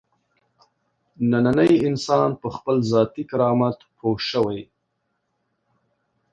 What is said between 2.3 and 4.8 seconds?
په خپل ذاتي کرامت پوه شوی.